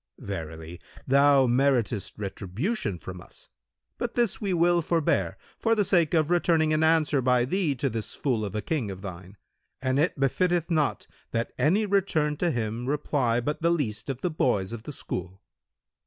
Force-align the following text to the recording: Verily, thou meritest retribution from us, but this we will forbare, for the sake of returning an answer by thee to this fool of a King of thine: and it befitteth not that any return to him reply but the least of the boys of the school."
Verily, 0.17 0.81
thou 1.05 1.45
meritest 1.45 2.17
retribution 2.17 2.97
from 2.97 3.21
us, 3.21 3.49
but 3.99 4.15
this 4.15 4.41
we 4.41 4.51
will 4.51 4.81
forbare, 4.81 5.37
for 5.59 5.75
the 5.75 5.83
sake 5.83 6.15
of 6.15 6.31
returning 6.31 6.73
an 6.73 6.81
answer 6.83 7.21
by 7.21 7.45
thee 7.45 7.75
to 7.75 7.87
this 7.87 8.15
fool 8.15 8.43
of 8.43 8.55
a 8.55 8.63
King 8.63 8.89
of 8.89 9.03
thine: 9.03 9.37
and 9.79 9.99
it 9.99 10.19
befitteth 10.19 10.71
not 10.71 11.05
that 11.29 11.53
any 11.59 11.85
return 11.85 12.35
to 12.37 12.49
him 12.49 12.87
reply 12.87 13.39
but 13.39 13.61
the 13.61 13.69
least 13.69 14.09
of 14.09 14.21
the 14.21 14.31
boys 14.31 14.71
of 14.71 14.81
the 14.81 14.91
school." 14.91 15.39